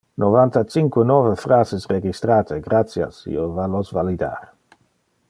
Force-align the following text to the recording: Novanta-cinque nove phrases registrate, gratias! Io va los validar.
Novanta-cinque 0.21 1.03
nove 1.09 1.33
phrases 1.41 1.85
registrate, 1.93 2.59
gratias! 2.71 3.21
Io 3.35 3.47
va 3.59 3.71
los 3.75 3.93
validar. 3.99 4.35